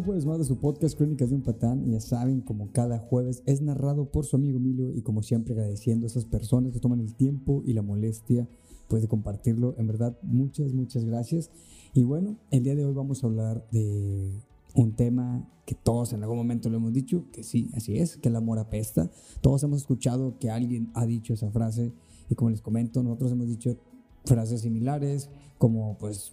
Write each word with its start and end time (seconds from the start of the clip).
un 0.00 0.06
jueves 0.06 0.24
más 0.24 0.38
de 0.38 0.44
su 0.44 0.56
podcast 0.56 0.96
Crónicas 0.96 1.28
de 1.28 1.36
un 1.36 1.42
Patán. 1.42 1.86
Y 1.86 1.92
ya 1.92 2.00
saben, 2.00 2.40
como 2.40 2.72
cada 2.72 2.98
jueves 2.98 3.42
es 3.44 3.60
narrado 3.60 4.10
por 4.10 4.24
su 4.24 4.36
amigo 4.36 4.56
Emilio 4.56 4.94
y 4.94 5.02
como 5.02 5.22
siempre 5.22 5.52
agradeciendo 5.52 6.06
a 6.06 6.08
esas 6.08 6.24
personas 6.24 6.72
que 6.72 6.80
toman 6.80 7.00
el 7.00 7.14
tiempo 7.14 7.62
y 7.66 7.74
la 7.74 7.82
molestia 7.82 8.48
pues, 8.88 9.02
de 9.02 9.08
compartirlo. 9.08 9.74
En 9.76 9.86
verdad, 9.86 10.18
muchas, 10.22 10.72
muchas 10.72 11.04
gracias. 11.04 11.50
Y 11.92 12.02
bueno, 12.02 12.38
el 12.50 12.62
día 12.62 12.74
de 12.74 12.86
hoy 12.86 12.94
vamos 12.94 13.22
a 13.22 13.26
hablar 13.26 13.66
de 13.72 14.40
un 14.74 14.92
tema 14.92 15.46
que 15.66 15.74
todos 15.74 16.14
en 16.14 16.22
algún 16.22 16.38
momento 16.38 16.70
lo 16.70 16.78
hemos 16.78 16.94
dicho, 16.94 17.26
que 17.30 17.42
sí, 17.42 17.68
así 17.74 17.98
es, 17.98 18.16
que 18.16 18.30
el 18.30 18.36
amor 18.36 18.58
apesta. 18.58 19.10
Todos 19.42 19.62
hemos 19.64 19.82
escuchado 19.82 20.38
que 20.38 20.48
alguien 20.48 20.90
ha 20.94 21.04
dicho 21.04 21.34
esa 21.34 21.50
frase 21.50 21.92
y 22.30 22.34
como 22.36 22.48
les 22.48 22.62
comento, 22.62 23.02
nosotros 23.02 23.32
hemos 23.32 23.48
dicho 23.48 23.76
frases 24.24 24.62
similares 24.62 25.28
como 25.58 25.98
pues 25.98 26.32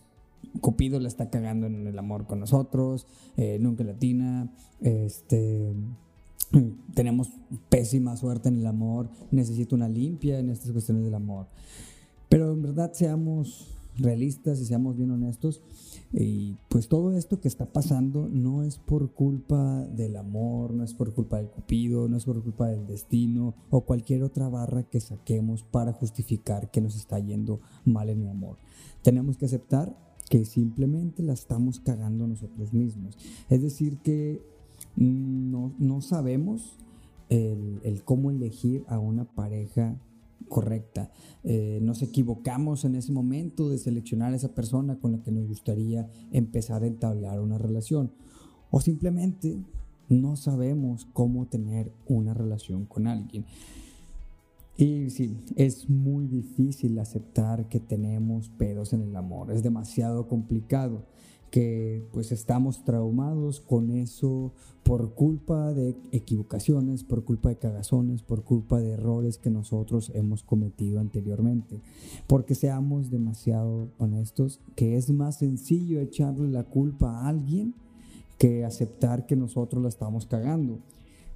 Cupido 0.61 0.99
la 0.99 1.07
está 1.07 1.29
cagando 1.29 1.67
en 1.67 1.87
el 1.87 1.99
amor 1.99 2.25
con 2.25 2.39
nosotros, 2.39 3.05
eh, 3.35 3.57
nunca 3.59 3.83
latina, 3.83 4.51
este, 4.81 5.73
tenemos 6.93 7.29
pésima 7.69 8.15
suerte 8.17 8.49
en 8.49 8.59
el 8.59 8.67
amor, 8.67 9.09
necesito 9.31 9.75
una 9.75 9.89
limpia 9.89 10.39
en 10.39 10.49
estas 10.49 10.71
cuestiones 10.71 11.03
del 11.03 11.15
amor. 11.15 11.47
Pero 12.29 12.51
en 12.51 12.61
verdad 12.61 12.91
seamos 12.93 13.77
realistas 13.97 14.59
y 14.59 14.65
seamos 14.65 14.97
bien 14.97 15.11
honestos. 15.11 15.61
Y 16.13 16.55
pues 16.69 16.87
todo 16.87 17.11
esto 17.11 17.41
que 17.41 17.47
está 17.47 17.65
pasando 17.65 18.29
no 18.29 18.63
es 18.63 18.77
por 18.77 19.11
culpa 19.11 19.83
del 19.83 20.15
amor, 20.15 20.73
no 20.73 20.83
es 20.83 20.93
por 20.93 21.13
culpa 21.13 21.37
del 21.37 21.49
cupido, 21.49 22.07
no 22.07 22.17
es 22.17 22.25
por 22.25 22.41
culpa 22.41 22.67
del 22.67 22.87
destino 22.87 23.55
o 23.69 23.81
cualquier 23.81 24.23
otra 24.23 24.47
barra 24.47 24.83
que 24.83 24.99
saquemos 24.99 25.63
para 25.63 25.93
justificar 25.93 26.71
que 26.71 26.81
nos 26.81 26.95
está 26.95 27.19
yendo 27.19 27.59
mal 27.83 28.09
en 28.09 28.21
el 28.21 28.29
amor. 28.29 28.57
Tenemos 29.01 29.37
que 29.37 29.45
aceptar 29.45 30.06
que 30.29 30.45
simplemente 30.45 31.23
la 31.23 31.33
estamos 31.33 31.79
cagando 31.79 32.27
nosotros 32.27 32.73
mismos. 32.73 33.17
Es 33.49 33.61
decir, 33.61 33.97
que 33.99 34.41
no, 34.95 35.73
no 35.77 36.01
sabemos 36.01 36.77
el, 37.29 38.01
cómo 38.03 38.31
elegir 38.31 38.83
a 38.87 38.99
una 38.99 39.25
pareja 39.25 39.99
correcta. 40.47 41.11
Eh, 41.43 41.79
nos 41.81 42.01
equivocamos 42.01 42.85
en 42.85 42.95
ese 42.95 43.11
momento 43.11 43.69
de 43.69 43.77
seleccionar 43.77 44.33
a 44.33 44.35
esa 44.35 44.53
persona 44.53 44.99
con 44.99 45.11
la 45.11 45.23
que 45.23 45.31
nos 45.31 45.47
gustaría 45.47 46.09
empezar 46.31 46.83
a 46.83 46.87
entablar 46.87 47.39
una 47.41 47.57
relación. 47.57 48.11
O 48.69 48.81
simplemente 48.81 49.57
no 50.09 50.35
sabemos 50.35 51.07
cómo 51.13 51.47
tener 51.47 51.91
una 52.07 52.33
relación 52.33 52.85
con 52.85 53.07
alguien. 53.07 53.45
Y 54.77 55.09
sí, 55.09 55.35
es 55.55 55.89
muy 55.89 56.27
difícil 56.27 56.99
aceptar 56.99 57.67
que 57.67 57.79
tenemos 57.79 58.49
pedos 58.49 58.93
en 58.93 59.01
el 59.01 59.15
amor, 59.15 59.51
es 59.51 59.63
demasiado 59.63 60.27
complicado 60.27 61.03
que 61.51 62.05
pues 62.11 62.31
estamos 62.31 62.83
traumados 62.83 63.61
con 63.61 63.91
eso 63.91 64.51
por 64.83 65.13
culpa 65.13 65.73
de 65.73 65.95
equivocaciones, 66.11 67.03
por 67.03 67.23
culpa 67.23 67.49
de 67.49 67.57
cagazones, 67.57 68.21
por 68.21 68.43
culpa 68.43 68.79
de 68.79 68.91
errores 68.91 69.37
que 69.37 69.49
nosotros 69.49 70.11
hemos 70.13 70.43
cometido 70.43 70.99
anteriormente. 70.99 71.81
Porque 72.27 72.55
seamos 72.55 73.09
demasiado 73.11 73.89
honestos, 73.97 74.59
que 74.75 74.97
es 74.97 75.09
más 75.09 75.37
sencillo 75.37 75.99
echarle 75.99 76.49
la 76.49 76.63
culpa 76.63 77.21
a 77.21 77.27
alguien 77.27 77.73
que 78.37 78.65
aceptar 78.65 79.25
que 79.25 79.35
nosotros 79.35 79.81
la 79.81 79.89
estamos 79.89 80.25
cagando. 80.25 80.79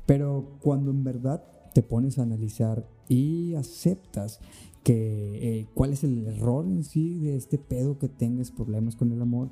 Pero 0.05 0.57
cuando 0.61 0.91
en 0.91 1.03
verdad 1.03 1.43
te 1.73 1.81
pones 1.81 2.19
a 2.19 2.23
analizar 2.23 2.85
y 3.11 3.55
aceptas 3.55 4.39
que 4.83 5.59
eh, 5.59 5.67
cuál 5.73 5.91
es 5.91 6.05
el 6.05 6.25
error 6.27 6.65
en 6.65 6.85
sí 6.85 7.19
de 7.19 7.35
este 7.35 7.57
pedo 7.57 7.99
que 7.99 8.07
tengas 8.07 8.51
problemas 8.51 8.95
con 8.95 9.11
el 9.11 9.21
amor, 9.21 9.49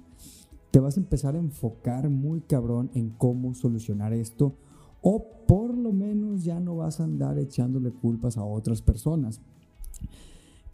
te 0.71 0.79
vas 0.79 0.95
a 0.95 1.01
empezar 1.01 1.35
a 1.35 1.39
enfocar 1.39 2.09
muy 2.09 2.39
cabrón 2.39 2.89
en 2.93 3.09
cómo 3.09 3.53
solucionar 3.53 4.13
esto 4.13 4.55
o 5.01 5.43
por 5.45 5.77
lo 5.77 5.91
menos 5.91 6.45
ya 6.45 6.61
no 6.61 6.77
vas 6.77 7.01
a 7.01 7.03
andar 7.03 7.37
echándole 7.37 7.91
culpas 7.91 8.37
a 8.37 8.45
otras 8.45 8.81
personas. 8.81 9.41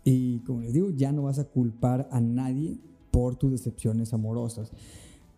Y 0.04 0.42
como 0.42 0.62
les 0.62 0.74
digo, 0.74 0.92
ya 0.92 1.12
no 1.12 1.24
vas 1.24 1.40
a 1.40 1.46
culpar 1.46 2.08
a 2.12 2.22
nadie 2.22 2.78
por 3.10 3.36
tus 3.36 3.50
decepciones 3.50 4.14
amorosas. 4.14 4.72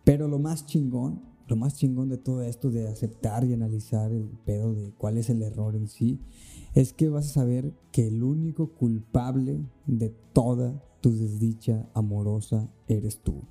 Pero 0.04 0.28
lo 0.28 0.38
más 0.38 0.66
chingón, 0.66 1.22
lo 1.48 1.56
más 1.56 1.76
chingón 1.76 2.08
de 2.08 2.18
todo 2.18 2.42
esto 2.42 2.70
de 2.70 2.88
aceptar 2.88 3.44
y 3.44 3.54
analizar 3.54 4.12
el 4.12 4.28
pedo 4.44 4.74
de 4.74 4.92
cuál 4.92 5.16
es 5.18 5.30
el 5.30 5.42
error 5.42 5.74
en 5.74 5.88
sí, 5.88 6.20
es 6.74 6.92
que 6.92 7.08
vas 7.08 7.26
a 7.26 7.32
saber 7.32 7.72
que 7.90 8.06
el 8.06 8.22
único 8.22 8.74
culpable 8.74 9.64
de 9.86 10.10
toda 10.32 10.84
tu 11.00 11.16
desdicha 11.16 11.88
amorosa 11.94 12.70
eres 12.86 13.20
tú. 13.20 13.42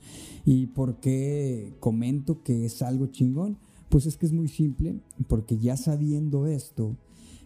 ¿Y 0.45 0.67
por 0.67 0.99
qué 0.99 1.75
comento 1.79 2.43
que 2.43 2.65
es 2.65 2.81
algo 2.81 3.07
chingón? 3.07 3.57
Pues 3.89 4.05
es 4.05 4.17
que 4.17 4.25
es 4.25 4.33
muy 4.33 4.47
simple, 4.47 4.99
porque 5.27 5.57
ya 5.57 5.77
sabiendo 5.77 6.45
esto, 6.45 6.97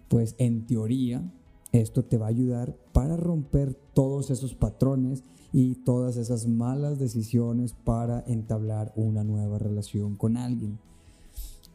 pues 0.07 0.35
en 0.37 0.65
teoría 0.65 1.31
esto 1.71 2.03
te 2.03 2.17
va 2.17 2.27
a 2.27 2.29
ayudar 2.29 2.75
para 2.91 3.17
romper 3.17 3.73
todos 3.93 4.29
esos 4.29 4.55
patrones 4.55 5.23
y 5.53 5.75
todas 5.75 6.17
esas 6.17 6.47
malas 6.47 6.99
decisiones 6.99 7.73
para 7.73 8.23
entablar 8.27 8.93
una 8.95 9.23
nueva 9.23 9.57
relación 9.57 10.15
con 10.15 10.37
alguien. 10.37 10.79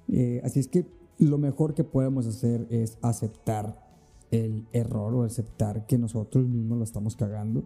Eh, 0.09 0.41
así 0.45 0.61
es 0.61 0.69
que 0.69 0.87
lo 1.19 1.39
mejor 1.39 1.75
que 1.75 1.85
podemos 1.85 2.27
hacer 2.27 2.67
es 2.71 2.99
aceptar 3.03 3.87
el 4.31 4.67
error 4.73 5.15
o 5.15 5.23
aceptar 5.25 5.87
que 5.87 5.99
nosotros 5.99 6.47
mismos 6.47 6.79
lo 6.79 6.85
estamos 6.85 7.17
cagando 7.17 7.65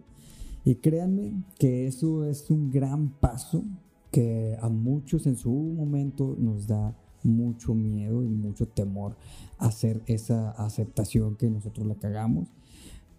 y 0.63 0.75
créanme 0.75 1.43
que 1.57 1.87
eso 1.87 2.25
es 2.25 2.49
un 2.51 2.71
gran 2.71 3.09
paso 3.09 3.63
que 4.11 4.57
a 4.61 4.69
muchos 4.69 5.25
en 5.25 5.35
su 5.37 5.51
momento 5.51 6.35
nos 6.37 6.67
da 6.67 6.95
mucho 7.23 7.73
miedo 7.73 8.23
y 8.23 8.27
mucho 8.27 8.67
temor 8.67 9.15
hacer 9.57 10.01
esa 10.07 10.51
aceptación 10.51 11.35
que 11.35 11.49
nosotros 11.49 11.87
la 11.87 11.95
cagamos. 11.95 12.49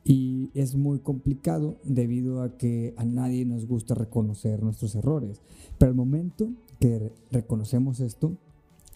Y 0.04 0.50
es 0.54 0.74
muy 0.74 0.98
complicado 0.98 1.76
debido 1.84 2.42
a 2.42 2.56
que 2.56 2.92
a 2.96 3.04
nadie 3.04 3.44
nos 3.44 3.66
gusta 3.66 3.94
reconocer 3.94 4.62
nuestros 4.62 4.96
errores. 4.96 5.41
Pero 5.78 5.91
el 5.91 5.96
momento 5.96 6.48
que 6.80 7.12
reconocemos 7.30 8.00
esto, 8.00 8.36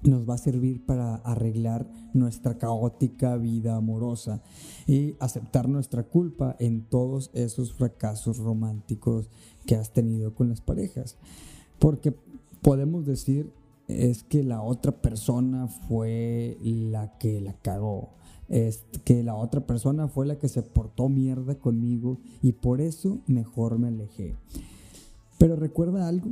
nos 0.03 0.29
va 0.29 0.35
a 0.35 0.39
servir 0.39 0.85
para 0.85 1.17
arreglar 1.17 1.89
nuestra 2.13 2.59
caótica 2.59 3.37
vida 3.37 3.77
amorosa 3.77 4.43
y 4.87 5.15
aceptar 5.21 5.69
nuestra 5.69 6.05
culpa 6.05 6.57
en 6.59 6.83
todos 6.83 7.31
esos 7.33 7.73
fracasos 7.73 8.39
románticos 8.39 9.29
que 9.67 9.77
has 9.77 9.93
tenido 9.93 10.35
con 10.35 10.49
las 10.49 10.61
parejas. 10.61 11.17
Porque 11.79 12.15
podemos 12.63 13.07
decir 13.07 13.51
es 13.89 14.25
que 14.25 14.43
la 14.43 14.63
otra 14.63 14.93
persona 15.01 15.69
fue 15.69 16.59
la 16.63 17.19
que 17.19 17.41
la 17.41 17.55
cagó. 17.55 18.11
Es 18.49 18.85
que 19.05 19.23
la 19.23 19.35
otra 19.35 19.67
persona 19.67 20.09
fue 20.09 20.27
la 20.27 20.39
que 20.39 20.49
se 20.49 20.63
portó 20.63 21.09
mierda 21.09 21.57
conmigo 21.57 22.19
y 22.43 22.53
por 22.53 22.81
eso 22.81 23.19
mejor 23.27 23.79
me 23.79 23.89
alejé. 23.89 24.35
Pero 25.39 25.57
recuerda 25.57 26.09
algo, 26.09 26.31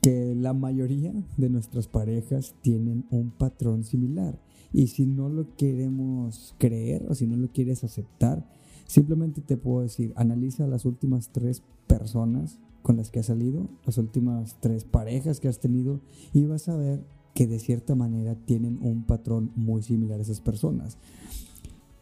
que 0.00 0.34
la 0.34 0.52
mayoría 0.52 1.12
de 1.36 1.48
nuestras 1.48 1.86
parejas 1.86 2.54
tienen 2.62 3.04
un 3.10 3.30
patrón 3.30 3.84
similar. 3.84 4.38
Y 4.72 4.88
si 4.88 5.06
no 5.06 5.28
lo 5.28 5.54
queremos 5.56 6.54
creer 6.58 7.06
o 7.08 7.14
si 7.14 7.26
no 7.26 7.36
lo 7.36 7.48
quieres 7.48 7.84
aceptar, 7.84 8.48
simplemente 8.86 9.40
te 9.42 9.56
puedo 9.56 9.82
decir, 9.82 10.12
analiza 10.16 10.66
las 10.66 10.84
últimas 10.84 11.28
tres 11.30 11.62
personas 11.86 12.58
con 12.82 12.96
las 12.96 13.10
que 13.10 13.20
has 13.20 13.26
salido, 13.26 13.68
las 13.86 13.98
últimas 13.98 14.56
tres 14.60 14.84
parejas 14.84 15.40
que 15.40 15.48
has 15.48 15.60
tenido 15.60 16.00
y 16.32 16.44
vas 16.44 16.68
a 16.68 16.76
ver 16.76 17.04
que 17.34 17.46
de 17.46 17.58
cierta 17.58 17.94
manera 17.94 18.34
tienen 18.34 18.78
un 18.82 19.04
patrón 19.04 19.52
muy 19.56 19.82
similar 19.82 20.18
a 20.18 20.22
esas 20.22 20.40
personas. 20.40 20.98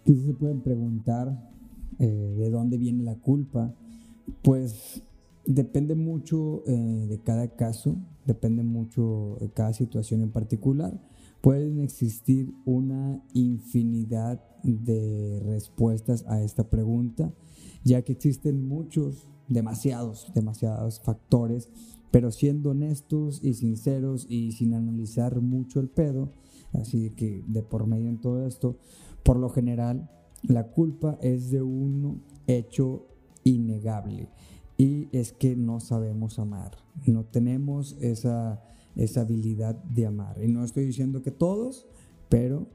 Quizás 0.04 0.24
se 0.24 0.34
pueden 0.34 0.60
preguntar 0.60 1.50
eh, 1.98 2.06
de 2.06 2.50
dónde 2.50 2.78
viene 2.78 3.04
la 3.04 3.16
culpa. 3.16 3.74
Pues 4.42 5.02
Depende 5.46 5.94
mucho 5.94 6.62
eh, 6.66 7.06
de 7.08 7.18
cada 7.18 7.48
caso, 7.48 7.96
depende 8.26 8.62
mucho 8.62 9.36
de 9.40 9.50
cada 9.50 9.72
situación 9.72 10.22
en 10.22 10.30
particular. 10.30 11.00
Pueden 11.40 11.80
existir 11.80 12.54
una 12.66 13.20
infinidad 13.32 14.44
de 14.62 15.40
respuestas 15.42 16.24
a 16.28 16.42
esta 16.42 16.68
pregunta, 16.68 17.32
ya 17.82 18.02
que 18.02 18.12
existen 18.12 18.68
muchos, 18.68 19.28
demasiados, 19.50 20.32
demasiados 20.34 21.00
factores, 21.00 21.68
pero 22.10 22.30
siendo 22.30 22.70
honestos 22.70 23.40
y 23.42 23.54
sinceros 23.54 24.26
y 24.28 24.52
sin 24.52 24.74
analizar 24.74 25.40
mucho 25.40 25.80
el 25.80 25.88
pedo, 25.88 26.32
así 26.72 27.10
que 27.10 27.44
de 27.46 27.62
por 27.62 27.86
medio 27.86 28.08
en 28.08 28.20
todo 28.20 28.46
esto, 28.46 28.78
por 29.22 29.36
lo 29.36 29.50
general, 29.50 30.10
la 30.42 30.68
culpa 30.68 31.18
es 31.20 31.50
de 31.50 31.62
un 31.62 32.22
hecho 32.46 33.06
innegable 33.44 34.28
y 34.78 35.08
es 35.12 35.32
que 35.32 35.56
no 35.56 35.80
sabemos 35.80 36.38
amar, 36.38 36.78
no 37.06 37.24
tenemos 37.24 37.96
esa, 38.00 38.62
esa 38.96 39.20
habilidad 39.22 39.74
de 39.84 40.06
amar. 40.06 40.42
Y 40.42 40.48
no 40.48 40.64
estoy 40.64 40.86
diciendo 40.86 41.22
que 41.22 41.30
todos, 41.30 41.86
pero 42.28 42.66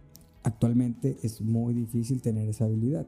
actualmente 0.44 1.18
es 1.24 1.42
muy 1.42 1.74
difícil 1.74 2.22
tener 2.22 2.48
esa 2.48 2.66
habilidad. 2.66 3.07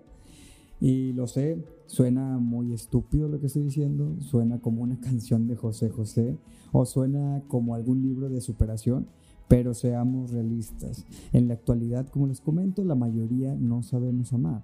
Y 0.79 1.13
lo 1.13 1.27
sé, 1.27 1.63
suena 1.87 2.37
muy 2.37 2.73
estúpido 2.73 3.27
lo 3.27 3.39
que 3.39 3.47
estoy 3.47 3.63
diciendo, 3.63 4.15
suena 4.21 4.59
como 4.59 4.83
una 4.83 4.99
canción 5.01 5.47
de 5.47 5.55
José 5.55 5.89
José 5.89 6.37
o 6.71 6.85
suena 6.85 7.41
como 7.47 7.75
algún 7.75 8.01
libro 8.01 8.29
de 8.29 8.41
superación, 8.41 9.07
pero 9.47 9.73
seamos 9.73 10.31
realistas. 10.31 11.05
En 11.33 11.47
la 11.47 11.55
actualidad, 11.55 12.07
como 12.07 12.27
les 12.27 12.41
comento, 12.41 12.83
la 12.83 12.95
mayoría 12.95 13.55
no 13.55 13.81
sabemos 13.81 14.33
amar. 14.33 14.63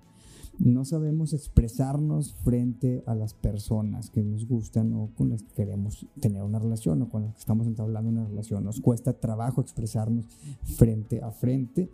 No 0.59 0.85
sabemos 0.85 1.33
expresarnos 1.33 2.35
frente 2.43 3.03
a 3.07 3.15
las 3.15 3.33
personas 3.33 4.11
que 4.11 4.21
nos 4.21 4.47
gustan 4.47 4.93
o 4.93 5.09
con 5.17 5.29
las 5.29 5.41
que 5.41 5.53
queremos 5.53 6.05
tener 6.19 6.43
una 6.43 6.59
relación 6.59 7.01
o 7.01 7.09
con 7.09 7.23
las 7.23 7.33
que 7.33 7.39
estamos 7.39 7.65
entablando 7.65 8.11
una 8.11 8.27
relación. 8.27 8.63
Nos 8.63 8.79
cuesta 8.79 9.13
trabajo 9.13 9.61
expresarnos 9.61 10.25
frente 10.63 11.23
a 11.23 11.31
frente 11.31 11.89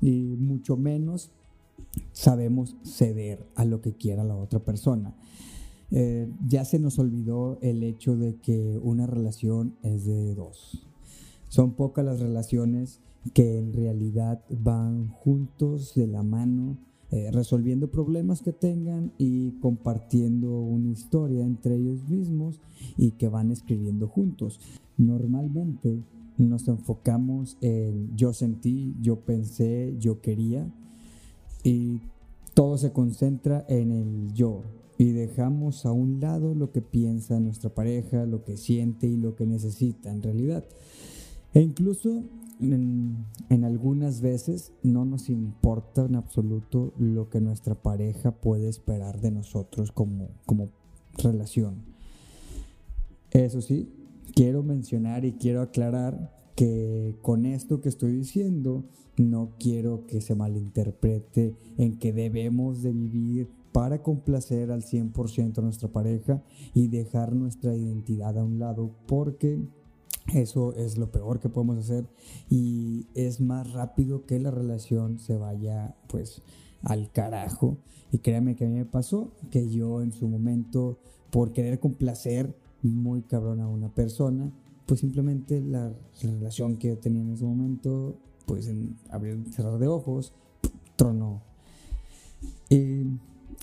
y 0.00 0.34
mucho 0.38 0.76
menos 0.76 1.30
sabemos 2.12 2.76
ceder 2.84 3.46
a 3.54 3.64
lo 3.64 3.80
que 3.80 3.94
quiera 3.94 4.24
la 4.24 4.36
otra 4.36 4.60
persona. 4.60 5.14
Eh, 5.90 6.32
ya 6.46 6.64
se 6.64 6.78
nos 6.78 6.98
olvidó 6.98 7.58
el 7.62 7.82
hecho 7.82 8.16
de 8.16 8.36
que 8.36 8.78
una 8.82 9.06
relación 9.06 9.76
es 9.82 10.04
de 10.04 10.34
dos. 10.34 10.86
Son 11.48 11.72
pocas 11.72 12.04
las 12.04 12.20
relaciones 12.20 13.00
que 13.34 13.58
en 13.58 13.72
realidad 13.72 14.44
van 14.48 15.08
juntos 15.08 15.94
de 15.94 16.06
la 16.06 16.22
mano, 16.22 16.78
eh, 17.10 17.30
resolviendo 17.32 17.90
problemas 17.90 18.40
que 18.40 18.52
tengan 18.52 19.12
y 19.18 19.58
compartiendo 19.58 20.60
una 20.60 20.90
historia 20.90 21.44
entre 21.44 21.74
ellos 21.74 22.08
mismos 22.08 22.60
y 22.96 23.12
que 23.12 23.28
van 23.28 23.50
escribiendo 23.50 24.06
juntos. 24.06 24.60
Normalmente 24.96 26.04
nos 26.38 26.68
enfocamos 26.68 27.58
en 27.60 28.16
yo 28.16 28.32
sentí, 28.32 28.94
yo 29.00 29.20
pensé, 29.20 29.96
yo 29.98 30.20
quería 30.20 30.72
y 31.64 32.00
todo 32.54 32.78
se 32.78 32.92
concentra 32.92 33.64
en 33.68 33.90
el 33.90 34.32
yo 34.32 34.62
y 34.98 35.12
dejamos 35.12 35.86
a 35.86 35.92
un 35.92 36.20
lado 36.20 36.54
lo 36.54 36.72
que 36.72 36.82
piensa 36.82 37.40
nuestra 37.40 37.70
pareja, 37.70 38.26
lo 38.26 38.44
que 38.44 38.58
siente 38.58 39.06
y 39.06 39.16
lo 39.16 39.34
que 39.34 39.46
necesita 39.46 40.10
en 40.10 40.22
realidad. 40.22 40.64
E 41.54 41.62
incluso 41.62 42.22
en, 42.60 43.64
algunas 43.64 44.20
veces 44.20 44.72
no 44.82 45.04
nos 45.04 45.30
importa 45.30 46.04
en 46.04 46.16
absoluto 46.16 46.92
lo 46.98 47.30
que 47.30 47.40
nuestra 47.40 47.74
pareja 47.74 48.32
puede 48.32 48.68
esperar 48.68 49.20
de 49.20 49.30
nosotros 49.30 49.90
como, 49.90 50.28
como 50.44 50.68
relación. 51.16 51.76
Eso 53.30 53.62
sí, 53.62 53.88
quiero 54.34 54.62
mencionar 54.62 55.24
y 55.24 55.32
quiero 55.32 55.62
aclarar 55.62 56.39
que 56.60 57.16
con 57.22 57.46
esto 57.46 57.80
que 57.80 57.88
estoy 57.88 58.12
diciendo 58.12 58.84
no 59.16 59.52
quiero 59.58 60.04
que 60.06 60.20
se 60.20 60.34
malinterprete 60.34 61.56
en 61.78 61.98
que 61.98 62.12
debemos 62.12 62.82
de 62.82 62.92
vivir 62.92 63.48
para 63.72 64.02
complacer 64.02 64.70
al 64.70 64.82
100% 64.82 65.56
a 65.56 65.62
nuestra 65.62 65.88
pareja 65.88 66.42
y 66.74 66.88
dejar 66.88 67.34
nuestra 67.34 67.74
identidad 67.74 68.36
a 68.36 68.44
un 68.44 68.58
lado 68.58 68.94
porque 69.06 69.62
eso 70.34 70.74
es 70.74 70.98
lo 70.98 71.10
peor 71.10 71.40
que 71.40 71.48
podemos 71.48 71.78
hacer 71.78 72.06
y 72.50 73.06
es 73.14 73.40
más 73.40 73.72
rápido 73.72 74.26
que 74.26 74.38
la 74.38 74.50
relación 74.50 75.18
se 75.18 75.38
vaya 75.38 75.96
pues 76.08 76.42
al 76.82 77.10
carajo. 77.10 77.78
Y 78.12 78.18
créanme 78.18 78.54
que 78.54 78.66
a 78.66 78.68
mí 78.68 78.74
me 78.74 78.84
pasó 78.84 79.32
que 79.50 79.70
yo 79.70 80.02
en 80.02 80.12
su 80.12 80.28
momento 80.28 80.98
por 81.30 81.54
querer 81.54 81.80
complacer 81.80 82.54
muy 82.82 83.22
cabrón 83.22 83.60
a 83.60 83.66
una 83.66 83.94
persona, 83.94 84.52
pues 84.90 84.98
simplemente 84.98 85.60
la, 85.60 85.92
relación 86.20 86.76
que 86.76 86.96
tenía 86.96 87.22
en 87.22 87.30
ese 87.30 87.44
momento, 87.44 88.18
pues 88.44 88.66
en 88.66 88.96
abrir 89.08 89.40
cerrar 89.52 89.78
de 89.78 89.86
ojos, 89.86 90.32
tronó. 90.96 91.42
Y 92.68 93.04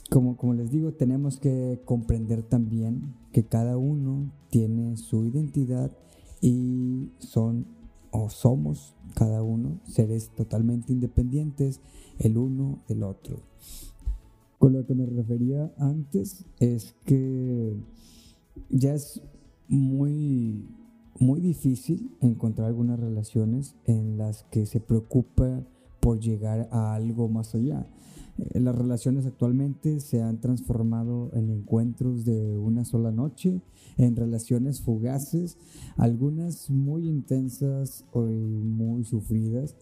como, 0.10 0.38
como 0.38 0.54
les 0.54 0.72
digo, 0.72 0.94
tenemos 0.94 1.38
que 1.38 1.82
comprender 1.84 2.44
también 2.44 3.14
que 3.34 3.44
cada 3.44 3.78
uno 3.78 4.32
tiene 4.50 4.96
su 4.96 5.26
identidad 5.26 5.92
y 6.40 7.10
son 7.20 7.66
o 8.12 8.30
somos 8.30 8.96
cada 9.14 9.44
uno 9.44 9.82
seres 9.84 10.30
totalmente 10.30 10.94
independientes 10.94 11.82
el 12.20 12.38
uno 12.38 12.80
del 12.88 13.04
otro. 13.04 13.42
Con 14.60 14.72
lo 14.72 14.86
que 14.86 14.96
me 14.96 15.06
refería 15.06 15.74
antes 15.78 16.46
es 16.62 16.96
que 17.04 17.76
ya 18.70 18.94
es 18.94 19.22
muy 19.68 20.64
muy 21.20 21.42
difícil 21.42 22.12
encontrar 22.22 22.68
algunas 22.68 23.00
relaciones 23.00 23.76
en 23.86 24.18
las 24.18 24.44
que 24.52 24.66
se 24.66 24.80
preocupa 24.80 25.64
por 26.00 26.20
llegar 26.20 26.70
a 26.72 26.94
algo 26.94 27.28
más 27.28 27.56
allá. 27.56 27.88
Eh, 28.38 28.60
las 28.60 28.76
relaciones 28.76 29.26
actualmente 29.26 30.00
se 30.00 30.22
han 30.22 30.40
transformado 30.40 31.32
en 31.34 31.50
encuentros 31.50 32.24
de 32.26 32.58
una 32.58 32.86
sola 32.86 33.12
noche, 33.12 33.62
en 33.98 34.16
relaciones 34.16 34.82
fugaces, 34.82 35.58
algunas 35.98 36.70
muy 36.70 37.08
intensas 37.08 38.06
y 38.14 38.18
muy 38.18 39.04
sufridas 39.04 39.76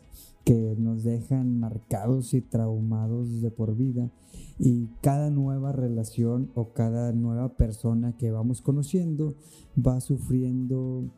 que 0.46 0.76
nos 0.78 1.04
dejan 1.04 1.60
marcados 1.60 2.34
y 2.36 2.42
traumados 2.42 3.42
de 3.42 3.50
por 3.50 3.76
vida 3.76 4.12
y 4.60 4.88
cada 5.02 5.32
nueva 5.32 5.72
relación 5.72 6.52
o 6.54 6.72
cada 6.72 7.12
nueva 7.14 7.58
persona 7.58 8.16
que 8.16 8.32
vamos 8.32 8.62
conociendo 8.62 9.34
va 9.76 10.00
sufriendo 10.02 11.10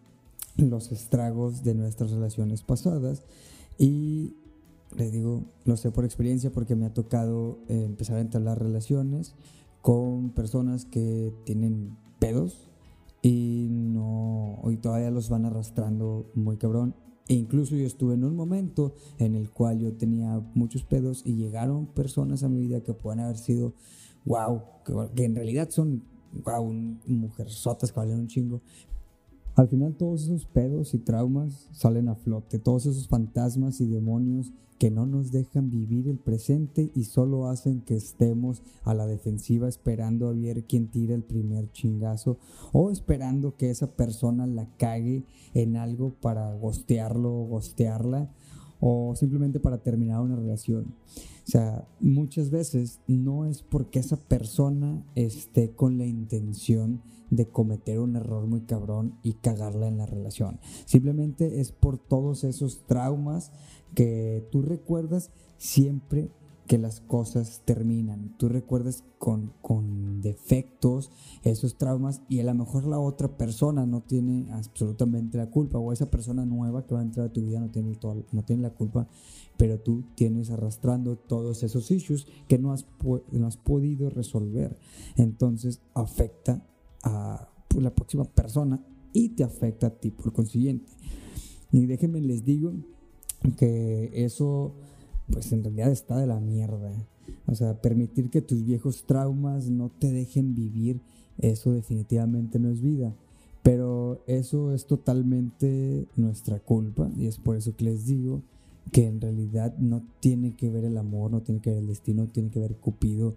los 0.58 0.92
estragos 0.92 1.64
de 1.64 1.76
nuestras 1.76 2.12
relaciones 2.12 2.64
pasadas. 2.64 3.24
Y 3.78 4.36
les 4.96 5.12
digo, 5.12 5.46
lo 5.66 5.78
sé 5.78 5.92
por 5.92 6.06
experiencia 6.06 6.52
porque 6.52 6.76
me 6.76 6.86
ha 6.86 6.94
tocado 6.94 7.60
eh, 7.68 7.84
empezar 7.86 8.18
a 8.18 8.22
entablar 8.22 8.60
relaciones 8.60 9.36
con 9.82 10.32
personas 10.32 10.86
que 10.86 11.34
tienen 11.46 11.98
pedos 12.20 12.70
y 13.22 13.68
no 13.70 14.60
hoy 14.62 14.78
todavía 14.78 15.12
los 15.12 15.30
van 15.30 15.46
arrastrando 15.46 16.30
muy 16.34 16.58
cabrón. 16.58 16.96
E 17.28 17.34
incluso 17.34 17.76
yo 17.76 17.86
estuve 17.86 18.14
en 18.14 18.24
un 18.24 18.36
momento 18.36 18.94
en 19.18 19.36
el 19.36 19.52
cual 19.52 19.80
yo 19.80 19.94
tenía 19.94 20.42
muchos 20.54 20.84
pedos 20.84 21.24
y 21.26 21.36
llegaron 21.36 21.88
personas 21.88 22.44
a 22.44 22.50
mi 22.50 22.62
vida 22.62 22.82
que 22.82 22.94
pueden 22.94 23.20
haber 23.20 23.38
sido 23.38 23.74
wow, 24.24 24.62
que, 25.14 25.26
en 25.26 25.36
realidad 25.36 25.70
son 25.70 26.04
wow, 26.44 26.74
sotas 27.48 27.92
que 27.92 28.00
valen 28.00 28.20
un 28.20 28.28
chingo, 28.28 28.62
al 29.58 29.68
final 29.68 29.96
todos 29.96 30.24
esos 30.24 30.46
pedos 30.46 30.94
y 30.94 31.00
traumas 31.00 31.68
salen 31.72 32.10
a 32.10 32.16
flote, 32.16 32.60
todos 32.60 32.86
esos 32.86 33.08
fantasmas 33.08 33.82
y 33.82 33.88
demonios 33.88 34.54
que 34.78 34.92
no 34.92 35.08
nos 35.08 35.32
dejan 35.32 35.72
vivir 35.72 36.08
el 36.08 36.20
presente 36.20 36.92
y 36.94 37.06
solo 37.06 37.48
hacen 37.48 37.82
que 37.82 37.96
estemos 37.96 38.62
a 38.84 38.94
la 38.94 39.08
defensiva 39.08 39.68
esperando 39.68 40.28
a 40.28 40.34
ver 40.34 40.66
quién 40.66 40.88
tira 40.88 41.16
el 41.16 41.24
primer 41.24 41.72
chingazo 41.72 42.38
o 42.72 42.92
esperando 42.92 43.56
que 43.56 43.72
esa 43.72 43.88
persona 43.96 44.46
la 44.46 44.68
cague 44.78 45.26
en 45.56 45.76
algo 45.76 46.14
para 46.22 46.54
gostearlo 46.54 47.34
o 47.34 47.48
gostearla 47.48 48.30
o 48.80 49.16
simplemente 49.16 49.60
para 49.60 49.80
terminar 49.80 50.22
una 50.22 50.36
relación. 50.36 50.96
O 51.48 51.50
sea, 51.50 51.88
muchas 52.00 52.50
veces 52.50 53.00
no 53.08 53.46
es 53.46 53.62
porque 53.62 54.00
esa 54.00 54.18
persona 54.18 55.04
esté 55.16 55.72
con 55.72 55.98
la 55.98 56.06
intención 56.06 57.02
de 57.30 57.48
cometer 57.48 58.00
un 58.00 58.16
error 58.16 58.46
muy 58.48 58.62
cabrón 58.62 59.18
y 59.24 59.34
cagarla 59.34 59.88
en 59.88 59.98
la 59.98 60.06
relación. 60.06 60.60
Simplemente 60.86 61.60
es 61.60 61.72
por 61.72 61.98
todos 61.98 62.44
esos 62.44 62.86
traumas 62.86 63.52
que 63.96 64.48
tú 64.52 64.62
recuerdas 64.62 65.32
siempre 65.58 66.30
que 66.68 66.78
las 66.78 67.00
cosas 67.00 67.62
terminan. 67.66 68.36
Tú 68.38 68.50
recuerdas 68.50 69.04
con, 69.18 69.54
con, 69.62 70.22
defectos 70.22 71.12
esos 71.44 71.78
traumas 71.78 72.22
y 72.28 72.40
a 72.40 72.44
lo 72.44 72.54
mejor 72.54 72.86
la 72.86 73.00
otra 73.00 73.38
persona 73.38 73.86
no 73.86 74.02
tiene 74.02 74.52
absolutamente 74.52 75.38
la 75.38 75.50
culpa 75.50 75.80
o 75.80 75.94
esa 75.94 76.12
persona 76.12 76.46
nueva 76.46 76.86
que 76.86 76.94
va 76.94 77.00
a 77.00 77.04
entrar 77.04 77.28
a 77.28 77.34
tu 77.34 77.42
vida 77.42 77.60
no 77.60 77.70
tiene, 77.70 77.98
no 78.32 78.44
tiene 78.44 78.62
la 78.62 78.72
culpa, 78.72 79.08
pero 79.56 79.80
tú 79.80 80.04
tienes 80.16 80.50
arrastrando 80.50 81.16
todos 81.16 81.64
esos 81.64 81.90
issues 81.90 82.28
que 82.48 82.58
no 82.58 82.74
has, 82.74 82.86
no 83.32 83.48
has 83.48 83.58
podido 83.58 84.10
resolver. 84.10 84.78
Entonces 85.16 85.82
afecta 85.94 86.62
a 87.04 87.50
pues, 87.70 87.84
la 87.84 87.96
próxima 87.96 88.26
persona 88.26 88.84
y 89.14 89.30
te 89.30 89.44
afecta 89.44 89.88
a 89.88 89.92
ti 89.92 90.12
por 90.12 90.34
consiguiente. 90.34 90.92
Y 91.72 91.86
déjenme 91.86 92.22
les 92.22 92.44
digo 92.44 92.74
que 93.58 94.12
eso 94.14 94.74
pues 95.32 95.52
en 95.52 95.64
realidad 95.64 95.92
está 95.92 96.18
de 96.18 96.28
la 96.28 96.40
mierda. 96.40 96.92
O 97.46 97.56
sea, 97.56 97.82
permitir 97.82 98.30
que 98.30 98.42
tus 98.42 98.66
viejos 98.66 99.04
traumas 99.06 99.70
no 99.70 99.90
te 99.90 100.12
dejen 100.12 100.56
vivir, 100.56 101.02
eso 101.38 101.72
definitivamente 101.72 102.60
no 102.60 102.70
es 102.70 102.82
vida. 102.82 103.14
Pero 103.64 104.22
eso 104.28 104.74
es 104.74 104.86
totalmente 104.86 106.08
nuestra 106.16 106.60
culpa 106.60 107.10
y 107.18 107.28
es 107.28 107.38
por 107.38 107.58
eso 107.58 107.76
que 107.76 107.86
les 107.86 108.06
digo 108.06 108.42
que 108.92 109.06
en 109.08 109.20
realidad 109.20 109.78
no 109.78 110.04
tiene 110.22 110.56
que 110.56 110.70
ver 110.70 110.86
el 110.86 110.98
amor, 110.98 111.32
no 111.32 111.42
tiene 111.42 111.60
que 111.60 111.72
ver 111.72 111.80
el 111.80 111.88
destino, 111.88 112.28
tiene 112.28 112.50
que 112.50 112.60
ver 112.60 112.76
Cupido 112.76 113.36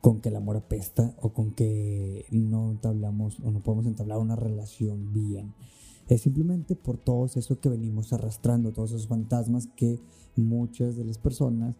con 0.00 0.20
que 0.20 0.28
el 0.30 0.36
amor 0.36 0.56
apesta 0.56 1.14
o 1.20 1.32
con 1.32 1.52
que 1.52 2.24
no 2.30 2.70
entablamos 2.70 3.38
o 3.40 3.50
no 3.50 3.60
podemos 3.60 3.86
entablar 3.86 4.18
una 4.18 4.36
relación 4.36 5.12
bien. 5.12 5.54
Es 6.08 6.22
simplemente 6.22 6.74
por 6.74 6.96
todo 6.96 7.26
eso 7.26 7.60
que 7.60 7.68
venimos 7.68 8.12
arrastrando, 8.12 8.72
todos 8.72 8.92
esos 8.92 9.06
fantasmas 9.06 9.68
que 9.76 10.00
muchas 10.36 10.96
de 10.96 11.04
las 11.04 11.18
personas, 11.18 11.76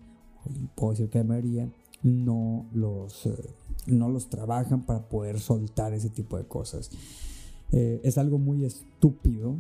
puedo 0.75 0.93
decir 0.93 1.09
que 1.09 1.19
la 1.19 1.25
mayoría, 1.25 1.73
no 2.03 2.67
los, 2.73 3.27
eh, 3.27 3.55
no 3.87 4.09
los 4.09 4.29
trabajan 4.29 4.85
para 4.85 5.09
poder 5.09 5.41
soltar 5.41 5.95
ese 5.95 6.11
tipo 6.11 6.37
de 6.37 6.45
cosas. 6.45 6.91
Eh, 7.73 8.01
es 8.05 8.19
algo 8.19 8.39
muy 8.39 8.65
estúpido 8.65 9.57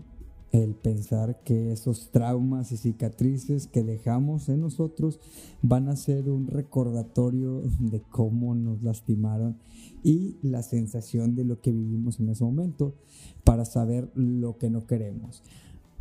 el 0.53 0.75
pensar 0.75 1.43
que 1.45 1.73
esos 1.73 2.11
traumas 2.11 2.73
y 2.73 2.77
cicatrices 2.77 3.67
que 3.67 3.83
dejamos 3.83 4.49
en 4.49 4.61
nosotros 4.61 5.21
van 5.63 5.89
a 5.89 5.97
ser 5.97 6.31
un 6.31 6.47
recordatorio 6.47 7.63
de 7.81 8.01
cómo 8.01 8.55
nos 8.55 8.83
lastimaron 8.83 9.57
y 10.03 10.37
la 10.43 10.63
sensación 10.63 11.35
de 11.35 11.45
lo 11.45 11.61
que 11.61 11.73
vivimos 11.73 12.19
en 12.21 12.31
ese 12.31 12.45
momento 12.45 12.95
para 13.45 13.65
saber 13.65 14.11
lo 14.15 14.57
que 14.57 14.71
no 14.71 14.87
queremos. 14.87 15.43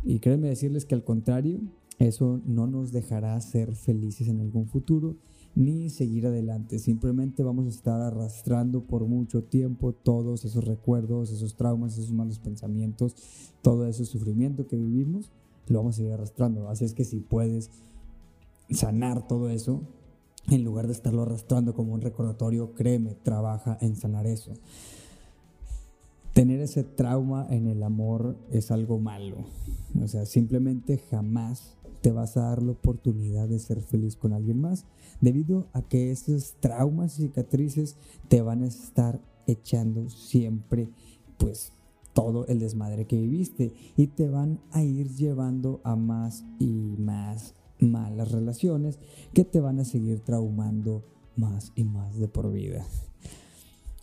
Y 0.04 0.20
créanme 0.20 0.48
decirles 0.48 0.84
que 0.86 0.94
al 0.94 1.04
contrario, 1.04 1.60
eso 1.98 2.40
no 2.46 2.66
nos 2.66 2.92
dejará 2.92 3.38
ser 3.40 3.74
felices 3.74 4.28
en 4.28 4.40
algún 4.40 4.66
futuro 4.66 5.16
ni 5.54 5.90
seguir 5.90 6.26
adelante. 6.26 6.78
Simplemente 6.78 7.42
vamos 7.42 7.66
a 7.66 7.70
estar 7.70 8.00
arrastrando 8.00 8.84
por 8.84 9.06
mucho 9.06 9.42
tiempo 9.42 9.92
todos 9.92 10.44
esos 10.44 10.64
recuerdos, 10.64 11.30
esos 11.30 11.56
traumas, 11.56 11.94
esos 11.94 12.12
malos 12.12 12.38
pensamientos, 12.38 13.16
todo 13.62 13.86
ese 13.86 14.04
sufrimiento 14.04 14.66
que 14.66 14.76
vivimos, 14.76 15.30
lo 15.66 15.78
vamos 15.78 15.96
a 15.96 15.98
seguir 15.98 16.12
arrastrando. 16.12 16.68
Así 16.68 16.84
es 16.84 16.94
que 16.94 17.04
si 17.04 17.20
puedes 17.20 17.70
sanar 18.70 19.26
todo 19.26 19.50
eso, 19.50 19.82
en 20.50 20.64
lugar 20.64 20.86
de 20.86 20.92
estarlo 20.92 21.22
arrastrando 21.22 21.74
como 21.74 21.92
un 21.92 22.00
recordatorio, 22.00 22.74
créeme, 22.74 23.14
trabaja 23.14 23.76
en 23.80 23.96
sanar 23.96 24.26
eso. 24.26 24.54
Tener 26.32 26.60
ese 26.60 26.84
trauma 26.84 27.46
en 27.50 27.66
el 27.66 27.82
amor 27.82 28.36
es 28.50 28.70
algo 28.70 28.98
malo. 28.98 29.38
O 30.00 30.06
sea, 30.06 30.24
simplemente 30.24 30.98
jamás 31.10 31.76
te 32.00 32.12
vas 32.12 32.36
a 32.36 32.42
dar 32.42 32.62
la 32.62 32.72
oportunidad 32.72 33.48
de 33.48 33.58
ser 33.58 33.82
feliz 33.82 34.16
con 34.16 34.32
alguien 34.32 34.60
más, 34.60 34.84
debido 35.20 35.68
a 35.72 35.82
que 35.82 36.10
esos 36.10 36.54
traumas 36.60 37.18
y 37.18 37.22
cicatrices 37.22 37.96
te 38.28 38.42
van 38.42 38.62
a 38.62 38.66
estar 38.66 39.20
echando 39.46 40.08
siempre, 40.10 40.90
pues, 41.38 41.72
todo 42.12 42.46
el 42.46 42.58
desmadre 42.58 43.06
que 43.06 43.20
viviste 43.20 43.72
y 43.96 44.08
te 44.08 44.28
van 44.28 44.60
a 44.72 44.82
ir 44.82 45.08
llevando 45.08 45.80
a 45.84 45.94
más 45.94 46.44
y 46.58 46.96
más 46.98 47.54
malas 47.78 48.32
relaciones 48.32 48.98
que 49.32 49.44
te 49.44 49.60
van 49.60 49.78
a 49.78 49.84
seguir 49.84 50.20
traumando 50.20 51.04
más 51.36 51.72
y 51.76 51.84
más 51.84 52.18
de 52.18 52.26
por 52.26 52.52
vida. 52.52 52.84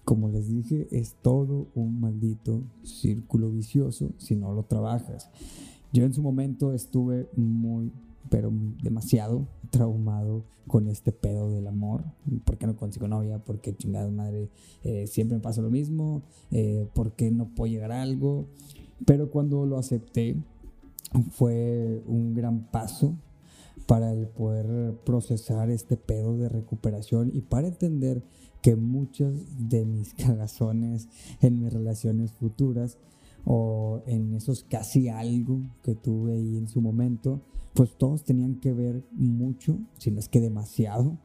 Como 0.05 0.29
les 0.29 0.47
dije, 0.47 0.87
es 0.91 1.15
todo 1.21 1.67
un 1.73 1.99
maldito 1.99 2.63
círculo 2.83 3.49
vicioso 3.49 4.11
si 4.17 4.35
no 4.35 4.53
lo 4.53 4.63
trabajas. 4.63 5.29
Yo 5.93 6.05
en 6.05 6.13
su 6.13 6.21
momento 6.21 6.73
estuve 6.73 7.29
muy, 7.35 7.91
pero 8.29 8.51
demasiado 8.83 9.47
traumado 9.69 10.43
con 10.67 10.87
este 10.87 11.11
pedo 11.11 11.51
del 11.51 11.67
amor. 11.67 12.03
¿Por 12.43 12.57
qué 12.57 12.67
no 12.67 12.75
consigo 12.75 13.07
novia? 13.07 13.39
¿Por 13.39 13.59
qué 13.59 13.75
chingada 13.75 14.09
madre 14.09 14.49
eh, 14.83 15.07
siempre 15.07 15.37
me 15.37 15.43
pasa 15.43 15.61
lo 15.61 15.69
mismo? 15.69 16.23
Eh, 16.51 16.87
¿Por 16.93 17.13
qué 17.13 17.31
no 17.31 17.53
puedo 17.53 17.71
llegar 17.71 17.91
a 17.91 18.01
algo? 18.01 18.47
Pero 19.05 19.29
cuando 19.29 19.65
lo 19.65 19.77
acepté 19.77 20.37
fue 21.31 22.01
un 22.07 22.33
gran 22.33 22.71
paso 22.71 23.15
para 23.87 24.11
el 24.11 24.27
poder 24.27 24.95
procesar 25.05 25.69
este 25.69 25.97
pedo 25.97 26.37
de 26.37 26.49
recuperación 26.49 27.31
y 27.33 27.41
para 27.41 27.67
entender 27.67 28.23
que 28.61 28.75
muchos 28.75 29.35
de 29.69 29.85
mis 29.85 30.13
cagazones 30.15 31.07
en 31.41 31.61
mis 31.61 31.71
relaciones 31.71 32.31
futuras 32.31 32.97
o 33.45 34.01
en 34.07 34.33
esos 34.33 34.63
casi 34.63 35.07
algo 35.07 35.61
que 35.83 35.95
tuve 35.95 36.33
ahí 36.33 36.57
en 36.57 36.67
su 36.67 36.81
momento, 36.81 37.41
pues 37.73 37.95
todos 37.97 38.23
tenían 38.23 38.55
que 38.55 38.73
ver 38.73 39.03
mucho, 39.11 39.77
si 39.97 40.11
no 40.11 40.19
es 40.19 40.29
que 40.29 40.41
demasiado, 40.41 41.17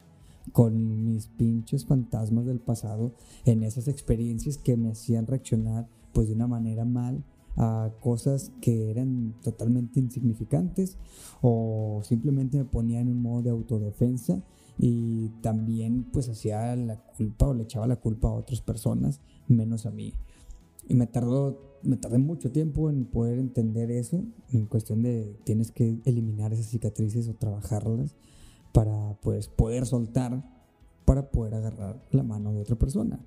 con 0.53 1.05
mis 1.05 1.27
pinches 1.27 1.85
fantasmas 1.85 2.45
del 2.45 2.59
pasado, 2.59 3.13
en 3.45 3.63
esas 3.63 3.87
experiencias 3.87 4.57
que 4.57 4.75
me 4.75 4.91
hacían 4.91 5.27
reaccionar 5.27 5.87
pues 6.13 6.27
de 6.27 6.33
una 6.33 6.47
manera 6.47 6.83
mal 6.85 7.23
a 7.57 7.91
cosas 7.99 8.51
que 8.61 8.89
eran 8.89 9.35
totalmente 9.43 9.99
insignificantes 9.99 10.97
o 11.41 12.01
simplemente 12.03 12.57
me 12.57 12.65
ponía 12.65 13.01
en 13.01 13.09
un 13.09 13.21
modo 13.21 13.43
de 13.43 13.49
autodefensa 13.49 14.41
y 14.77 15.29
también 15.41 16.05
pues 16.11 16.29
hacía 16.29 16.75
la 16.75 16.97
culpa 17.17 17.47
o 17.47 17.53
le 17.53 17.63
echaba 17.63 17.87
la 17.87 17.97
culpa 17.97 18.29
a 18.29 18.33
otras 18.33 18.61
personas 18.61 19.19
menos 19.47 19.85
a 19.85 19.91
mí. 19.91 20.13
Y 20.87 20.95
me 20.95 21.07
tardó, 21.07 21.59
me 21.83 21.97
tardé 21.97 22.17
mucho 22.17 22.51
tiempo 22.51 22.89
en 22.89 23.05
poder 23.05 23.39
entender 23.39 23.91
eso, 23.91 24.23
en 24.51 24.65
cuestión 24.65 25.01
de 25.01 25.35
tienes 25.43 25.71
que 25.71 25.99
eliminar 26.05 26.53
esas 26.53 26.67
cicatrices 26.67 27.27
o 27.27 27.33
trabajarlas 27.33 28.15
para 28.73 29.17
pues 29.21 29.47
poder 29.47 29.85
soltar, 29.85 30.43
para 31.05 31.29
poder 31.31 31.55
agarrar 31.55 32.01
la 32.11 32.23
mano 32.23 32.53
de 32.53 32.61
otra 32.61 32.77
persona. 32.77 33.19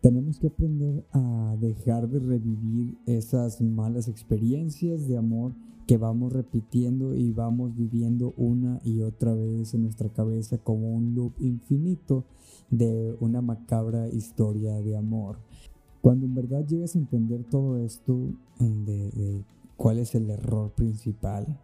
Tenemos 0.00 0.38
que 0.38 0.46
aprender 0.46 1.04
a 1.12 1.56
dejar 1.60 2.08
de 2.08 2.20
revivir 2.20 2.96
esas 3.06 3.60
malas 3.60 4.08
experiencias 4.08 5.08
de 5.08 5.16
amor 5.16 5.54
que 5.88 5.96
vamos 5.96 6.32
repitiendo 6.32 7.14
y 7.14 7.32
vamos 7.32 7.74
viviendo 7.74 8.34
una 8.36 8.78
y 8.84 9.00
otra 9.00 9.34
vez 9.34 9.74
en 9.74 9.84
nuestra 9.84 10.10
cabeza 10.10 10.58
como 10.58 10.94
un 10.94 11.14
loop 11.14 11.32
infinito 11.40 12.26
de 12.70 13.16
una 13.20 13.40
macabra 13.40 14.08
historia 14.08 14.74
de 14.82 14.96
amor. 14.96 15.38
Cuando 16.08 16.24
en 16.24 16.34
verdad 16.34 16.66
llegas 16.66 16.96
a 16.96 17.00
entender 17.00 17.44
todo 17.44 17.76
esto 17.76 18.18
de, 18.58 19.44
cuál 19.76 19.98
es 19.98 20.14
el 20.14 20.30
error 20.30 20.70
principal, 20.70 21.60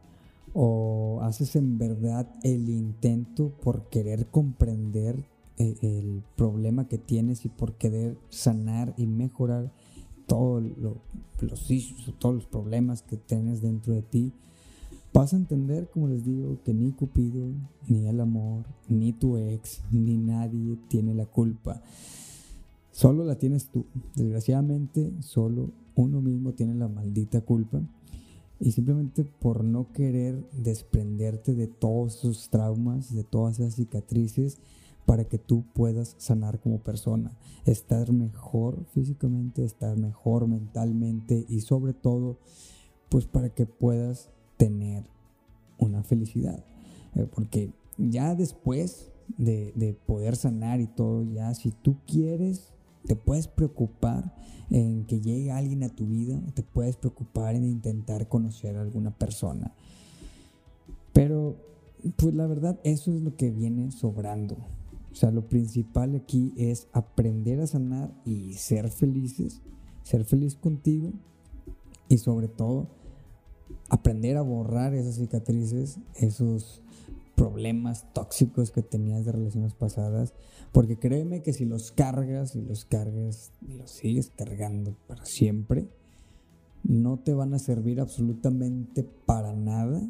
o 0.53 1.21
haces 1.23 1.57
en 1.57 1.79
verdad 1.79 2.29
el 2.43 2.69
intento 2.69 3.55
por 3.63 3.89
querer 3.89 4.27
comprender 4.27 5.25
eh, 5.57 5.77
el, 5.81 6.23
problema 6.37 6.89
que 6.89 6.99
tienes 6.99 7.47
y 7.47 7.49
por 7.49 7.77
querer 7.77 8.19
sanar 8.29 8.93
y 8.99 9.07
mejorar 9.07 9.73
todos 10.27 10.63
los 11.41 11.71
issues, 11.71 12.13
todos 12.19 12.35
los 12.35 12.45
problemas 12.45 13.01
que 13.01 13.17
tienes 13.17 13.63
dentro 13.63 13.95
de 13.95 14.03
ti, 14.03 14.31
vas 15.15 15.33
a 15.33 15.37
entender, 15.37 15.89
como 15.89 16.09
les 16.09 16.23
digo, 16.23 16.59
que 16.67 16.75
ni 16.75 16.93
Cupido, 16.93 17.47
ni 17.89 18.09
el 18.09 18.21
amor, 18.21 18.67
ni 18.91 19.15
tu 19.15 19.39
ex, 19.39 19.83
ni 19.91 20.19
nadie 20.19 20.77
tiene 20.89 21.15
la 21.15 21.25
culpa. 21.25 21.81
Solo 22.95 23.25
la 23.25 23.35
tienes 23.35 23.71
tú. 23.71 23.87
Desgraciadamente, 24.15 25.13
solo 25.19 25.73
uno 25.97 26.21
mismo 26.21 26.53
tiene 26.53 26.77
la 26.77 26.87
maldita 26.87 27.41
culpa. 27.41 27.83
Y 28.61 28.71
simplemente 28.71 29.25
por 29.25 29.65
no 29.65 29.91
querer 29.91 30.49
desprenderte 30.53 31.57
de 31.57 31.67
todos 31.67 32.19
esos 32.19 32.51
traumas, 32.51 33.13
de 33.13 33.25
todas 33.25 33.59
esas 33.59 33.75
cicatrices, 33.75 34.61
para 35.07 35.25
que 35.25 35.39
tú 35.39 35.65
puedas 35.75 36.15
sanar 36.19 36.61
como 36.61 36.79
persona, 36.79 37.37
estar 37.67 38.13
mejor 38.13 38.87
físicamente, 38.93 39.65
estar 39.65 39.97
mejor 39.97 40.47
mentalmente 40.47 41.45
y 41.49 41.63
sobre 41.63 41.95
todo, 41.95 42.39
pues 43.09 43.27
para 43.27 43.49
que 43.49 43.67
puedas 43.67 44.31
tener 44.57 45.05
una 45.79 46.05
felicidad. 46.05 46.65
Eh, 47.17 47.27
porque 47.35 47.73
ya 47.99 48.37
después 48.37 49.11
de, 49.37 49.73
de 49.75 49.95
poder 49.95 50.37
sanar 50.37 50.81
y 50.81 50.87
todo, 50.87 51.25
ya 51.25 51.53
si 51.55 51.73
tú 51.73 51.97
quieres 52.07 52.74
te 53.06 53.16
puedes 53.16 53.49
preocupar 53.49 54.34
en 54.70 55.04
que 55.06 55.20
llegue 55.20 55.50
alguien 55.50 55.82
a 55.82 55.88
tu 55.88 56.06
vida, 56.06 56.40
te 56.54 56.62
puedes 56.62 56.96
preocupar 56.96 57.54
en 57.54 57.64
intentar 57.64 58.28
conocer 58.28 58.76
a 58.76 58.82
alguna 58.82 59.16
persona. 59.16 59.75
Pero, 61.12 61.56
pues 62.16 62.34
la 62.34 62.46
verdad, 62.46 62.80
eso 62.82 63.14
es 63.14 63.23
lo 63.23 63.37
que 63.37 63.50
viene 63.50 63.90
sobrando. 63.92 64.56
O 65.12 65.14
sea, 65.14 65.30
lo 65.30 65.49
principal 65.49 66.16
aquí 66.16 66.52
es 66.56 66.88
aprender 66.92 67.61
a 67.61 67.66
sanar 67.66 68.12
y 68.25 68.54
ser 68.54 68.90
felices, 68.90 69.62
ser 70.02 70.25
feliz 70.25 70.56
contigo 70.56 71.12
y 72.08 72.18
sobre 72.18 72.49
todo 72.49 72.88
aprender 73.90 74.37
a 74.37 74.42
borrar 74.42 74.94
esas 74.94 75.16
cicatrices, 75.16 76.00
esos 76.16 76.82
problemas 77.35 78.12
tóxicos 78.12 78.71
que 78.71 78.83
tenías 78.83 79.25
de 79.25 79.33
relaciones 79.33 79.75
pasadas, 79.75 80.35
porque 80.73 80.99
créeme 80.99 81.43
que 81.43 81.53
si 81.53 81.64
los 81.64 81.93
cargas 81.93 82.55
y 82.57 82.62
los 82.62 82.85
cargas 82.85 83.53
y 83.67 83.75
los 83.75 83.91
sigues 83.91 84.31
cargando 84.37 84.97
para 85.07 85.25
siempre, 85.25 85.88
no 86.83 87.19
te 87.19 87.35
van 87.35 87.55
a 87.55 87.59
servir 87.59 88.00
absolutamente 88.00 89.03
para 89.03 89.55
nada 89.55 90.03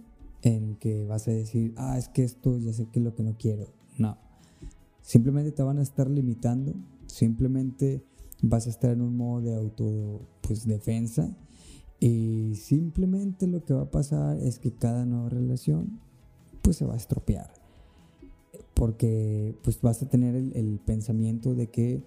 en 0.43 0.77
que 0.77 1.05
vas 1.05 1.29
a 1.29 1.31
decir, 1.31 1.73
ah, 1.77 1.97
es 1.97 2.09
que 2.09 2.25
esto 2.25 2.59
ya 2.59 2.73
sé 2.73 2.87
que 2.87 2.99
es 2.99 3.05
lo 3.05 3.15
que 3.15 3.23
no 3.23 3.37
quiero. 3.39 3.73
No, 3.97 4.19
simplemente 5.01 5.53
te 5.53 5.63
van 5.63 5.79
a 5.79 5.83
estar 5.83 6.11
limitando, 6.11 6.75
simplemente 7.07 8.05
vas 8.43 8.67
a 8.67 8.71
estar 8.71 8.91
en 8.91 9.01
un 9.01 9.17
modo 9.17 9.41
de 9.43 9.55
auto 9.55 10.29
pues, 10.43 10.67
defensa 10.67 11.35
y 12.01 12.57
simplemente 12.57 13.47
lo 13.47 13.65
que 13.65 13.73
va 13.73 13.83
a 13.83 13.91
pasar 13.91 14.39
es 14.39 14.59
que 14.59 14.73
cada 14.73 15.07
nueva 15.07 15.31
relación 15.31 16.01
pues 16.65 16.79
se 16.79 16.87
va 16.87 16.95
a 16.95 16.97
estropear. 16.97 17.53
Porque 18.73 19.55
pues 19.63 19.81
vas 19.83 20.03
a 20.03 20.09
tener 20.09 20.35
el, 20.35 20.81
pensamiento 20.85 21.55
de 21.55 21.69
que 21.69 22.03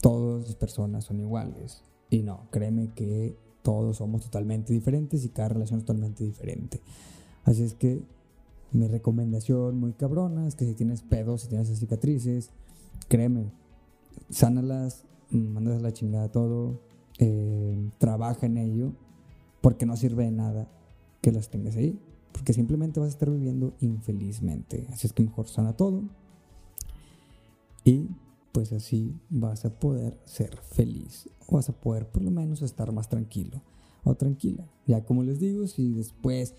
todas 0.00 0.46
las 0.46 0.54
personas 0.54 1.04
son 1.04 1.20
iguales. 1.20 1.82
Y 2.08 2.22
no, 2.22 2.48
créeme 2.50 2.94
que 2.94 3.36
todos 3.62 3.98
somos 3.98 4.22
totalmente 4.22 4.72
diferentes 4.72 5.24
y 5.24 5.28
cada 5.28 5.48
relación 5.48 5.80
es 5.80 5.84
totalmente 5.84 6.24
diferente. 6.24 6.80
Así 7.44 7.64
es 7.64 7.74
que 7.74 8.00
mi 8.72 8.86
recomendación 8.86 9.78
muy 9.78 9.92
cabrona 9.92 10.46
es 10.46 10.54
que 10.54 10.64
si 10.64 10.74
tienes 10.74 11.02
pedos, 11.02 11.42
si 11.42 11.48
tienes 11.48 11.68
cicatrices, 11.78 12.50
créeme, 13.08 13.50
sánalas, 14.30 15.04
mandas 15.30 15.82
la 15.82 15.92
chingada 15.92 16.30
todo, 16.30 16.80
eh, 17.18 17.90
trabaja 17.98 18.46
en 18.46 18.58
ello 18.58 18.92
porque 19.60 19.86
no 19.86 19.96
sirve 19.96 20.24
de 20.24 20.30
nada 20.30 20.68
que 21.20 21.32
las 21.32 21.48
tengas 21.48 21.76
ahí, 21.76 21.98
porque 22.34 22.52
simplemente 22.52 22.98
vas 22.98 23.06
a 23.06 23.12
estar 23.12 23.30
viviendo 23.30 23.74
infelizmente. 23.80 24.88
Así 24.90 25.06
es 25.06 25.12
que 25.12 25.22
mejor 25.22 25.46
sana 25.46 25.76
todo 25.76 26.02
y 27.84 28.08
pues 28.52 28.72
así 28.72 29.14
vas 29.30 29.64
a 29.64 29.78
poder 29.78 30.18
ser 30.24 30.56
feliz 30.56 31.30
o 31.46 31.54
vas 31.54 31.68
a 31.68 31.72
poder 31.72 32.08
por 32.08 32.22
lo 32.22 32.32
menos 32.32 32.60
estar 32.60 32.90
más 32.92 33.08
tranquilo 33.08 33.62
o 34.02 34.16
tranquila. 34.16 34.68
Ya 34.84 35.04
como 35.04 35.22
les 35.22 35.38
digo, 35.38 35.68
si 35.68 35.92
después 35.92 36.54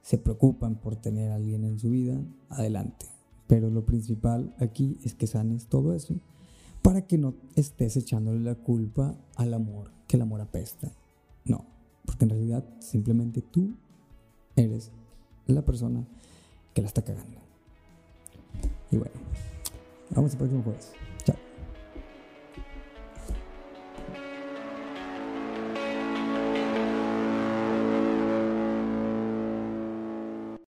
se 0.00 0.16
preocupan 0.16 0.76
por 0.76 0.96
tener 0.96 1.30
a 1.30 1.34
alguien 1.36 1.64
en 1.64 1.78
su 1.78 1.90
vida, 1.90 2.18
adelante. 2.48 3.06
Pero 3.46 3.68
lo 3.68 3.84
principal 3.84 4.54
aquí 4.58 4.96
es 5.04 5.14
que 5.14 5.26
sanes 5.26 5.66
todo 5.66 5.94
eso 5.94 6.14
para 6.80 7.06
que 7.06 7.18
no 7.18 7.34
estés 7.54 7.96
echándole 7.96 8.40
la 8.40 8.54
culpa 8.54 9.14
al 9.36 9.52
amor, 9.52 9.92
que 10.08 10.16
el 10.16 10.22
amor 10.22 10.40
apesta. 10.40 10.90
No, 11.44 11.66
porque 12.06 12.24
en 12.24 12.30
realidad 12.30 12.64
simplemente 12.80 13.42
tú 13.42 13.74
eres 14.56 14.90
la 15.54 15.62
persona 15.62 16.04
que 16.74 16.82
la 16.82 16.88
está 16.88 17.02
cagando. 17.02 17.40
Y 18.90 18.96
bueno, 18.96 19.14
vamos 20.10 20.32
al 20.32 20.38
próximo 20.38 20.62
jueves. 20.62 20.92